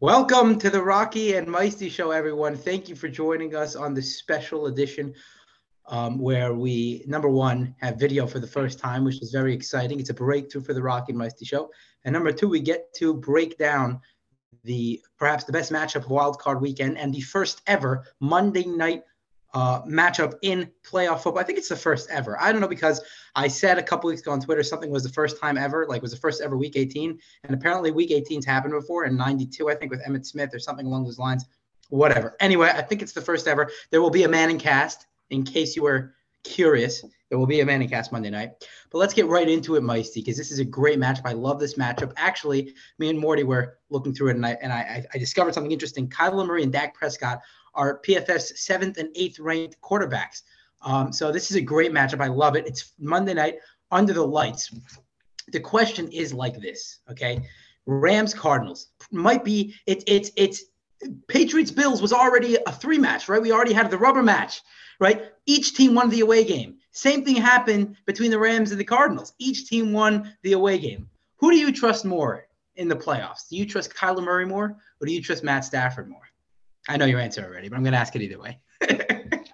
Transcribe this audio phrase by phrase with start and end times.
[0.00, 2.56] Welcome to the Rocky and Meisty Show, everyone.
[2.56, 5.12] Thank you for joining us on this special edition
[5.86, 9.98] um, where we, number one, have video for the first time, which is very exciting.
[9.98, 11.70] It's a breakthrough for the Rocky and Meisty Show.
[12.04, 14.00] And number two, we get to break down
[14.62, 19.02] the perhaps the best matchup of Wild Card Weekend and the first ever Monday night
[19.54, 21.38] uh, matchup in playoff football.
[21.38, 22.40] I think it's the first ever.
[22.40, 23.00] I don't know because
[23.34, 26.02] I said a couple weeks ago on Twitter something was the first time ever, like
[26.02, 29.74] was the first ever Week 18, and apparently Week 18's happened before in '92, I
[29.74, 31.46] think, with Emmitt Smith or something along those lines.
[31.90, 32.36] Whatever.
[32.40, 33.70] Anyway, I think it's the first ever.
[33.90, 37.04] There will be a Manning cast in case you were curious.
[37.30, 38.52] There will be a Manning cast Monday night.
[38.90, 41.22] But let's get right into it, Meisty, because this is a great matchup.
[41.26, 42.12] I love this matchup.
[42.16, 45.72] Actually, me and Morty were looking through it, and I and I, I discovered something
[45.72, 46.08] interesting.
[46.08, 47.40] Kyler Murray and Dak Prescott
[47.78, 50.42] are PFF's seventh and eighth ranked quarterbacks.
[50.82, 52.20] Um, so this is a great matchup.
[52.20, 52.66] I love it.
[52.66, 53.56] It's Monday night
[53.90, 54.70] under the lights.
[55.50, 57.40] The question is like this, okay?
[57.86, 60.64] Rams Cardinals might be it, it's it's
[61.28, 63.40] Patriots Bills was already a three match, right?
[63.40, 64.60] We already had the rubber match,
[65.00, 65.26] right?
[65.46, 66.76] Each team won the away game.
[66.90, 69.32] Same thing happened between the Rams and the Cardinals.
[69.38, 71.08] Each team won the away game.
[71.36, 73.48] Who do you trust more in the playoffs?
[73.48, 76.27] Do you trust Kyler Murray more or do you trust Matt Stafford more?
[76.88, 78.58] I know your answer already, but I'm going to ask it either way.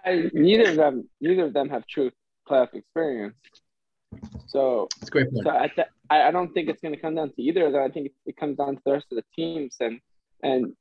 [0.06, 2.10] I, neither of them, neither of them have true
[2.48, 3.34] playoff experience.
[4.46, 5.44] So it's great point.
[5.44, 7.82] So I, th- I don't think it's going to come down to either of them.
[7.82, 10.00] I think it comes down to the rest of the teams, and
[10.42, 10.72] and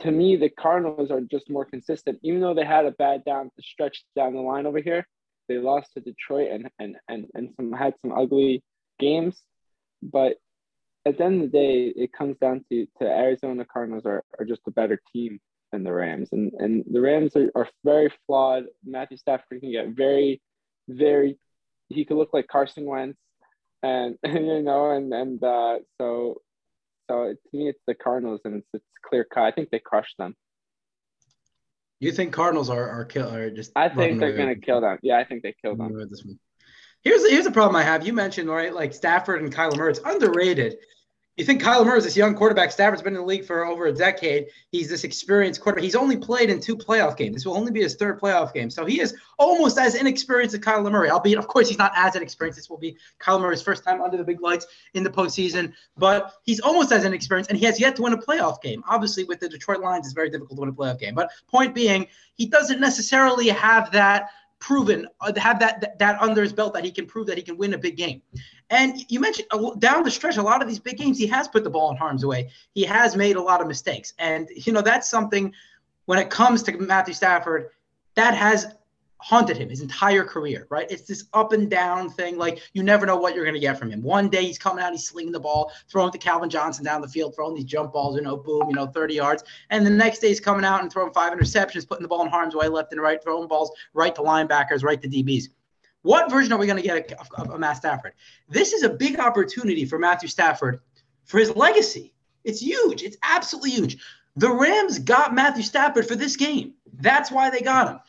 [0.00, 2.18] to me, the Cardinals are just more consistent.
[2.22, 5.06] Even though they had a bad down stretch down the line over here,
[5.48, 8.62] they lost to Detroit and and and and some had some ugly
[9.00, 9.42] games,
[10.02, 10.36] but
[11.06, 14.44] at the end of the day, it comes down to to Arizona Cardinals are, are
[14.44, 15.40] just a better team
[15.74, 16.30] than the Rams.
[16.32, 18.64] And and the Rams are, are very flawed.
[18.84, 20.40] Matthew Stafford can get very,
[20.88, 21.38] very
[21.88, 23.18] he could look like Carson Wentz
[23.82, 26.40] and you know, and and uh, so
[27.10, 29.44] so to me it's the Cardinals and it's it's clear cut.
[29.44, 30.34] I think they crushed them.
[32.00, 34.98] You think Cardinals are are kill are just I think they're gonna kill them.
[35.02, 36.08] Yeah, I think they kill them.
[37.02, 38.06] Here's here's a problem I have.
[38.06, 39.90] You mentioned right, like Stafford and Kyler Murray.
[39.90, 40.76] It's underrated
[41.36, 42.70] you think Kyler Murray is this young quarterback?
[42.70, 44.46] Stafford's been in the league for over a decade.
[44.70, 45.82] He's this experienced quarterback.
[45.82, 47.34] He's only played in two playoff games.
[47.34, 48.70] This will only be his third playoff game.
[48.70, 52.14] So he is almost as inexperienced as Kyler Murray, albeit, of course, he's not as
[52.14, 52.56] inexperienced.
[52.56, 56.34] This will be Kyler Murray's first time under the big lights in the postseason, but
[56.44, 58.84] he's almost as inexperienced, and he has yet to win a playoff game.
[58.88, 61.14] Obviously, with the Detroit Lions, it's very difficult to win a playoff game.
[61.14, 64.28] But point being, he doesn't necessarily have that–
[64.64, 67.56] proven uh, have that that under his belt that he can prove that he can
[67.58, 68.22] win a big game.
[68.70, 71.46] And you mentioned uh, down the stretch, a lot of these big games, he has
[71.48, 72.50] put the ball in harm's way.
[72.72, 75.52] He has made a lot of mistakes, and you know that's something
[76.06, 77.70] when it comes to Matthew Stafford
[78.14, 78.66] that has
[79.24, 80.86] haunted him his entire career, right?
[80.90, 82.36] It's this up and down thing.
[82.36, 84.02] Like you never know what you're going to get from him.
[84.02, 87.08] One day he's coming out, he's slinging the ball, throwing to Calvin Johnson down the
[87.08, 89.42] field, throwing these jump balls, you know, boom, you know, 30 yards.
[89.70, 92.28] And the next day he's coming out and throwing five interceptions, putting the ball in
[92.28, 95.44] harm's way left and right, throwing balls right to linebackers, right to DBs.
[96.02, 98.12] What version are we going to get of, of, of Matt Stafford?
[98.50, 100.80] This is a big opportunity for Matthew Stafford
[101.24, 102.12] for his legacy.
[102.44, 103.02] It's huge.
[103.02, 103.96] It's absolutely huge.
[104.36, 106.74] The Rams got Matthew Stafford for this game.
[106.92, 108.00] That's why they got him.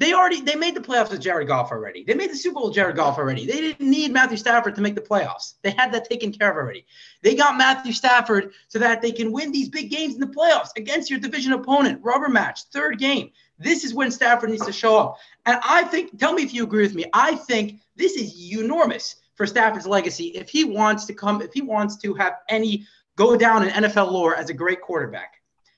[0.00, 2.04] They already they made the playoffs with Jared Goff already.
[2.04, 3.44] They made the Super Bowl with Jared Goff already.
[3.44, 5.56] They didn't need Matthew Stafford to make the playoffs.
[5.60, 6.86] They had that taken care of already.
[7.20, 10.70] They got Matthew Stafford so that they can win these big games in the playoffs
[10.74, 12.00] against your division opponent.
[12.02, 13.30] Rubber match, third game.
[13.58, 15.18] This is when Stafford needs to show up.
[15.44, 17.04] And I think, tell me if you agree with me.
[17.12, 21.60] I think this is enormous for Stafford's legacy if he wants to come, if he
[21.60, 25.34] wants to have any go down in NFL lore as a great quarterback.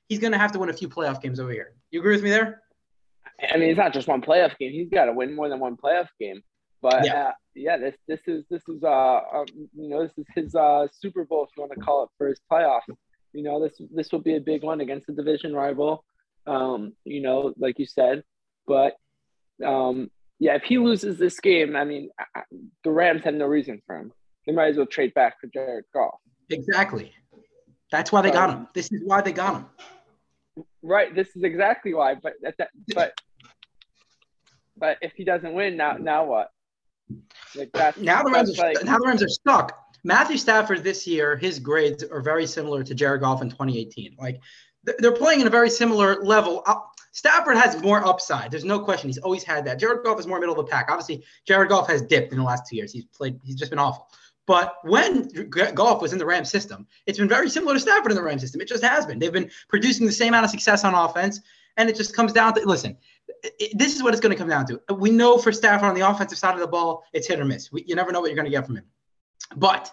[0.06, 1.72] He's going to have to win a few playoff games over here.
[1.90, 2.61] You agree with me there?
[3.50, 4.72] I mean, it's not just one playoff game.
[4.72, 6.42] He's got to win more than one playoff game.
[6.80, 10.26] But yeah, uh, yeah this this is this is uh um, you know this is
[10.34, 12.80] his uh Super Bowl if you want to call it for his playoff.
[13.32, 16.04] You know this this will be a big one against the division rival.
[16.44, 18.24] Um, you know, like you said,
[18.66, 18.96] but
[19.64, 20.10] um,
[20.40, 22.42] yeah, if he loses this game, I mean, I,
[22.82, 24.12] the Rams have no reason for him.
[24.44, 26.18] They might as well trade back for Jared Goff.
[26.50, 27.12] Exactly.
[27.92, 28.66] That's why they got him.
[28.74, 29.66] This is why they got him.
[30.82, 31.14] Right.
[31.14, 32.16] This is exactly why.
[32.16, 33.12] But that, but
[34.82, 36.50] but if he doesn't win, now now what?
[37.54, 39.78] Like that's, now the Rams are like, now the Rams are stuck.
[40.02, 44.16] Matthew Stafford this year, his grades are very similar to Jared Goff in 2018.
[44.18, 44.40] Like
[44.98, 46.64] they're playing in a very similar level.
[46.66, 46.74] Uh,
[47.12, 48.50] Stafford has more upside.
[48.50, 49.08] There's no question.
[49.08, 49.78] He's always had that.
[49.78, 50.86] Jared Goff is more middle of the pack.
[50.90, 52.92] Obviously, Jared Goff has dipped in the last two years.
[52.92, 53.38] He's played.
[53.44, 54.08] He's just been awful.
[54.48, 58.16] But when Goff was in the Rams system, it's been very similar to Stafford in
[58.16, 58.60] the Rams system.
[58.60, 59.20] It just has been.
[59.20, 61.40] They've been producing the same amount of success on offense,
[61.76, 62.96] and it just comes down to listen
[63.74, 64.80] this is what it's going to come down to.
[64.94, 67.72] We know for Stafford on the offensive side of the ball, it's hit or miss.
[67.72, 68.84] We, you never know what you're going to get from him.
[69.56, 69.92] But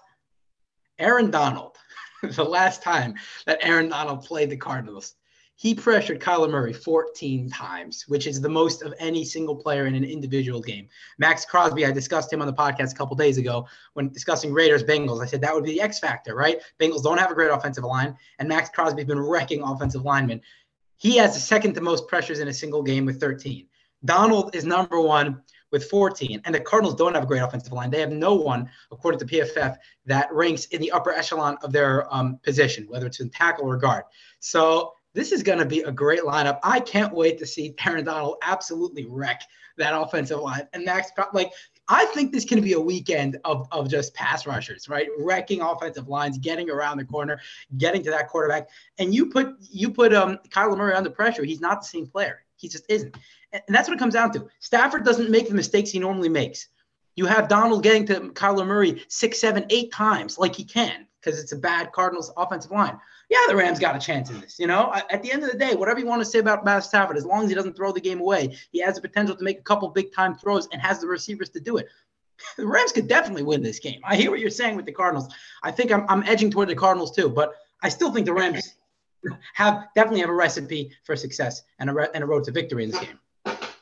[0.99, 1.77] Aaron Donald,
[2.23, 3.15] the last time
[3.45, 5.15] that Aaron Donald played the Cardinals,
[5.59, 9.95] he pressured Kyler Murray 14 times, which is the most of any single player in
[9.95, 10.87] an individual game.
[11.17, 14.85] Maxx Crosby, I discussed him on the podcast a couple days ago when discussing Raiders
[14.85, 15.21] Bengals.
[15.21, 16.61] I said that would be the X factor, right?
[16.79, 20.39] Bengals don't have a great offensive line, and Maxx Crosby's been wrecking offensive linemen.
[21.00, 23.66] He has the second to most pressures in a single game with 13.
[24.06, 25.42] Donald is number one
[25.72, 26.42] with 14.
[26.46, 27.90] And the Cardinals don't have a great offensive line.
[27.90, 32.13] They have no one, according to PFF, that ranks in the upper echelon of their
[32.13, 34.04] um, position, whether it's in tackle or guard.
[34.40, 36.60] So this is going to be a great lineup.
[36.63, 39.42] I can't wait to see Aaron Donald absolutely wreck
[39.78, 40.68] that offensive line.
[40.74, 41.51] And Max, like,
[41.89, 45.07] I think this can be a weekend of, of just pass rushers, right?
[45.18, 47.41] Wrecking offensive lines, getting around the corner,
[47.77, 48.69] getting to that quarterback.
[49.00, 51.44] And you put you put um Kyler Murray under pressure.
[51.44, 52.44] He's not the same player.
[52.57, 53.18] He just isn't.
[53.51, 54.47] And that's what it comes down to.
[54.59, 56.68] Stafford doesn't make the mistakes he normally makes.
[57.15, 61.39] You have Donald getting to Kyler Murray six, seven, eight times like he can because
[61.39, 62.98] it's a bad Cardinals offensive line.
[63.30, 64.60] Yeah, the Rams got a chance in this.
[64.60, 66.83] You know, at the end of the day, whatever you want to say about Matt
[66.83, 69.44] Stafford, as long as he doesn't throw the game away, he has the potential to
[69.44, 71.88] make a couple big time throws and has the receivers to do it.
[72.56, 74.00] The Rams could definitely win this game.
[74.06, 75.27] I hear what you're saying with the Cardinals.
[75.62, 78.75] I think I'm, I'm edging toward the Cardinals too, but I still think the Rams
[79.56, 82.86] have definitely have a recipe for success and a, re- and a road to victory
[82.86, 83.19] in this game.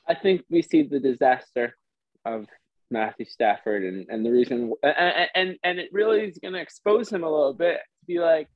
[0.08, 1.78] I think we see the disaster
[2.26, 2.48] of
[2.90, 7.12] Matthew Stafford, and, and the reason, and, and and it really is going to expose
[7.12, 8.48] him a little bit to be like,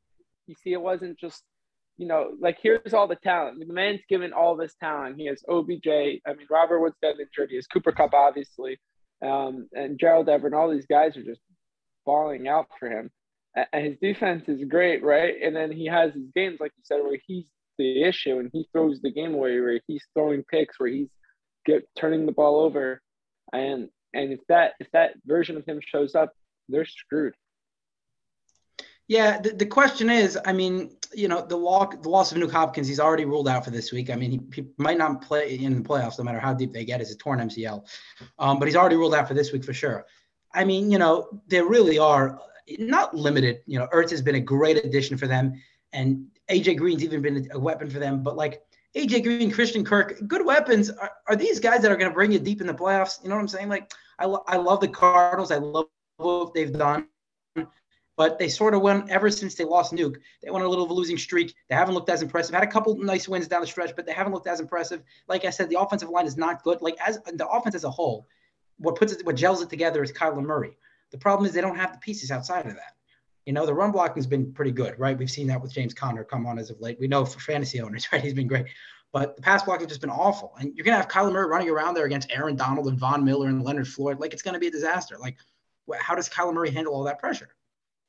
[0.47, 1.43] you see, it wasn't just,
[1.97, 3.59] you know, like here's all the talent.
[3.59, 5.17] The man's given all this talent.
[5.17, 5.87] He has OBJ.
[5.87, 7.49] I mean, Robert Woods got injured.
[7.49, 8.79] He has Cooper Kupp obviously,
[9.23, 10.53] um, and Gerald Everett.
[10.53, 11.41] All these guys are just
[12.05, 13.09] falling out for him.
[13.73, 15.35] And his defense is great, right?
[15.43, 18.65] And then he has his games, like you said, where he's the issue and he
[18.71, 21.09] throws the game away, where he's throwing picks, where he's
[21.65, 23.01] get turning the ball over,
[23.53, 26.33] and and if that if that version of him shows up,
[26.69, 27.33] they're screwed.
[29.07, 32.51] Yeah, the, the question is, I mean, you know, the walk, the loss of Nuk
[32.51, 34.09] Hopkins, he's already ruled out for this week.
[34.09, 36.85] I mean, he, he, might not play in the playoffs, no matter how deep they
[36.85, 37.01] get.
[37.01, 37.85] It's a torn MCL,
[38.39, 40.05] um, but he's already ruled out for this week for sure.
[40.53, 42.39] I mean, you know, there really are
[42.79, 43.59] not limited.
[43.65, 45.61] You know, Ertz has been a great addition for them,
[45.91, 48.23] and AJ Green's even been a weapon for them.
[48.23, 48.61] But like,
[48.95, 50.89] AJ Green, Christian Kirk, good weapons.
[50.89, 53.23] Are, are these guys that are going to bring you deep in the playoffs?
[53.23, 53.69] You know what I'm saying?
[53.69, 55.51] Like, I, lo- I love the Cardinals.
[55.51, 55.85] I love
[56.17, 57.07] what they've done,
[58.17, 60.17] but they sort of went ever since they lost Nuk.
[60.43, 61.55] They went a little of a losing streak.
[61.69, 62.53] They haven't looked as impressive.
[62.53, 65.03] Had a couple nice wins down the stretch, but they haven't looked as impressive.
[65.29, 66.81] Like I said, the offensive line is not good.
[66.81, 68.27] Like as the offense as a whole,
[68.77, 70.77] what puts it, what gels it together is Kyler Murray.
[71.11, 72.95] The problem is they don't have the pieces outside of that.
[73.45, 75.17] You know, the run blocking has been pretty good, right?
[75.17, 76.99] We've seen that with James Conner come on as of late.
[76.99, 78.21] We know for fantasy owners, right?
[78.21, 78.67] He's been great.
[79.13, 80.53] But the pass blocking has just been awful.
[80.59, 83.25] And you're going to have Kyler Murray running around there against Aaron Donald and Von
[83.25, 84.19] Miller and Leonard Floyd.
[84.19, 85.17] Like, it's going to be a disaster.
[85.19, 85.37] Like,
[85.99, 87.49] how does Kyler Murray handle all that pressure?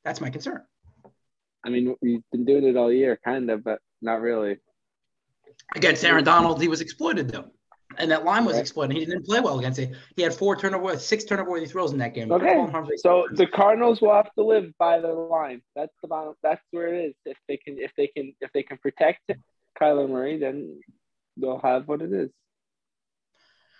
[0.05, 0.63] That's my concern.
[1.65, 4.57] I mean, we've been doing it all year, kind of, but not really.
[5.75, 7.49] Against Aaron Donald, he was exploited, though
[7.97, 8.97] and that line was exploited.
[8.97, 9.91] He didn't play well against it.
[10.15, 12.31] He had four turnover, six turnover throws in that game.
[12.31, 12.67] Okay.
[12.97, 15.61] So the Cardinals will have to live by the line.
[15.75, 16.33] That's the bottom.
[16.43, 17.15] That's where it is.
[17.25, 19.31] If they can, if they can, if they can protect
[19.79, 20.79] Kyler Murray, then
[21.37, 22.29] they'll have what it is.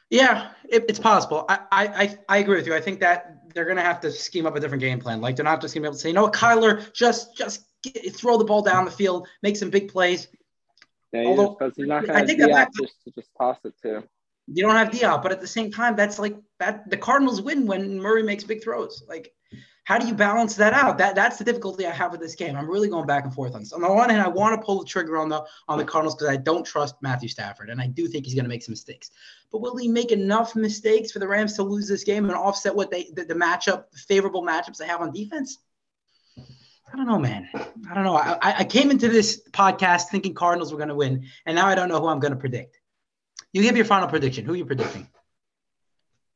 [0.10, 1.46] Yeah, it, it's possible.
[1.50, 2.76] I, I I agree with you.
[2.76, 5.22] I think that they're gonna have to scheme up a different game plan.
[5.22, 7.66] Like they're not just gonna be able to say, you know what, Kyler, just just
[7.82, 10.28] get, throw the ball down the field, make some big plays.
[11.14, 14.04] Yeah, Although, just, he's not going to just, just toss it to.
[14.48, 16.90] You don't have D-Hop, but at the same time, that's like that.
[16.90, 19.04] The Cardinals win when Murray makes big throws.
[19.08, 19.32] Like,
[19.86, 20.98] how do you balance that out?
[20.98, 22.56] That that's the difficulty I have with this game.
[22.56, 23.74] I'm really going back and forth on this.
[23.74, 26.16] On the one hand, I want to pull the trigger on the on the Cardinals
[26.16, 28.72] because I don't trust Matthew Stafford, and I do think he's going to make some
[28.72, 29.12] mistakes.
[29.52, 32.76] But will he make enough mistakes for the Rams to lose this game and offset
[32.76, 35.60] what they the, the matchup, the favorable matchups they have on defense?
[36.94, 37.50] I don't know, man.
[37.90, 38.16] I don't know.
[38.16, 41.74] I, I came into this podcast thinking Cardinals were going to win, and now I
[41.74, 42.80] don't know who I'm going to predict.
[43.52, 44.46] You give your final prediction.
[44.46, 45.08] Who are you predicting?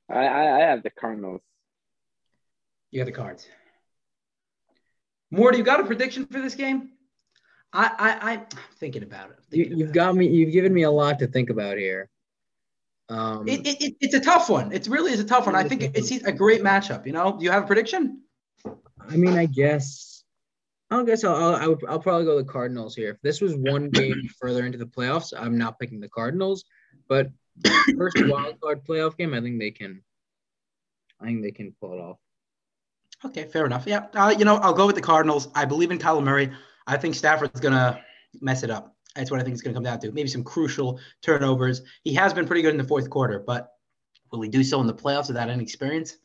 [0.09, 1.41] I, I, I have the Cardinals.
[2.89, 3.47] You have the cards.
[5.29, 6.89] More, do you got a prediction for this game?
[7.71, 8.47] I, I, I'm
[8.79, 9.37] thinking about it.
[9.51, 10.17] Thinking you, have got it.
[10.17, 10.27] me.
[10.27, 12.09] You've given me a lot to think about here.
[13.09, 14.71] Um, it, it, it's a tough one.
[14.71, 15.55] It really is a tough one.
[15.55, 17.05] I think it's a great matchup.
[17.05, 18.23] You know, do you have a prediction?
[18.99, 20.16] I mean, I guess
[20.89, 23.09] I guess I'll, I'll, I would, I'll probably go the Cardinals here.
[23.09, 26.63] If this was one game further into the playoffs, I'm not picking the Cardinals.
[27.07, 27.29] But
[27.97, 30.01] first wild card playoff game, I think they can.
[31.19, 32.17] I think they can pull it off.
[33.25, 33.85] Okay, fair enough.
[33.87, 35.49] Yeah, uh, you know, I'll go with the Cardinals.
[35.55, 36.51] I believe in Kyler Murray.
[36.85, 37.99] I think Stafford's gonna
[38.39, 38.95] mess it up.
[39.15, 40.11] That's what I think it's gonna come down to.
[40.11, 41.81] Maybe some crucial turnovers.
[42.03, 43.71] He has been pretty good in the fourth quarter, but
[44.31, 46.17] will he do so in the playoffs without any experience?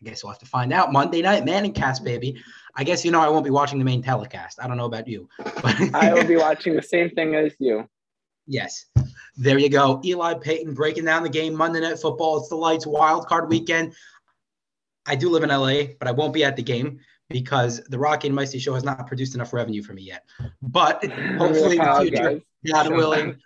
[0.00, 0.92] I guess we'll have to find out.
[0.92, 2.42] Monday night, Manning cast, baby.
[2.74, 4.58] I guess you know I won't be watching the main telecast.
[4.62, 7.88] I don't know about you, but I will be watching the same thing as you.
[8.46, 8.86] Yes.
[9.36, 10.00] There you go.
[10.04, 12.38] Eli Peyton breaking down the game Monday Night Football.
[12.38, 13.94] It's the Lights wild card weekend.
[15.06, 18.28] I do live in LA, but I won't be at the game because the Rocky
[18.28, 20.24] and Micey show has not produced enough revenue for me yet.
[20.62, 21.04] But
[21.38, 23.36] hopefully in the future, God willing.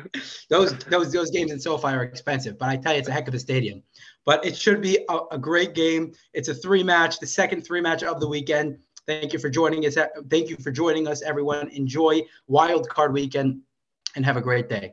[0.50, 3.28] those those those games in SoFi are expensive, but I tell you, it's a heck
[3.28, 3.82] of a stadium.
[4.24, 6.12] But it should be a, a great game.
[6.32, 8.78] It's a three match, the second three match of the weekend.
[9.06, 9.96] Thank you for joining us.
[10.30, 11.68] Thank you for joining us, everyone.
[11.70, 13.60] Enjoy Wild Card Weekend
[14.14, 14.92] and have a great day.